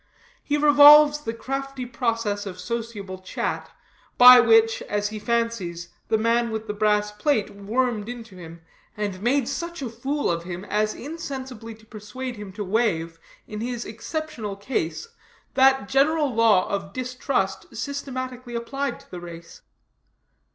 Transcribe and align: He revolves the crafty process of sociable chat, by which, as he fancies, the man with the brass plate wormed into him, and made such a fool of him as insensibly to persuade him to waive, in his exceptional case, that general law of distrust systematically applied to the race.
He 0.43 0.57
revolves 0.57 1.19
the 1.19 1.31
crafty 1.35 1.85
process 1.85 2.47
of 2.47 2.59
sociable 2.59 3.19
chat, 3.19 3.69
by 4.17 4.39
which, 4.39 4.81
as 4.89 5.09
he 5.09 5.19
fancies, 5.19 5.89
the 6.07 6.17
man 6.17 6.49
with 6.49 6.65
the 6.65 6.73
brass 6.73 7.11
plate 7.11 7.51
wormed 7.51 8.09
into 8.09 8.35
him, 8.35 8.61
and 8.97 9.21
made 9.21 9.47
such 9.47 9.79
a 9.83 9.89
fool 9.91 10.31
of 10.31 10.41
him 10.43 10.65
as 10.65 10.95
insensibly 10.95 11.75
to 11.75 11.85
persuade 11.85 12.35
him 12.35 12.51
to 12.53 12.63
waive, 12.63 13.19
in 13.45 13.61
his 13.61 13.85
exceptional 13.85 14.55
case, 14.55 15.07
that 15.53 15.87
general 15.87 16.33
law 16.33 16.67
of 16.67 16.93
distrust 16.93 17.67
systematically 17.75 18.55
applied 18.55 18.99
to 19.01 19.11
the 19.11 19.19
race. 19.21 19.61